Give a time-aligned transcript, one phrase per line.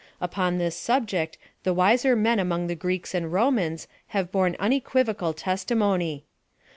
[0.19, 5.77] Upon this subject the wiser men among the Greeks and Romans have borne unequivocal testi
[5.77, 6.25] mony.